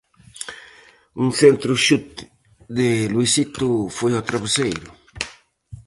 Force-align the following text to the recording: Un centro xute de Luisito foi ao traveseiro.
Un 1.23 1.29
centro 1.41 1.71
xute 1.85 2.23
de 2.77 2.89
Luisito 3.13 3.69
foi 3.97 4.11
ao 4.15 4.27
traveseiro. 4.29 4.89